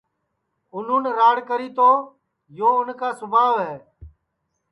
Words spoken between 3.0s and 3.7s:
سوبھاو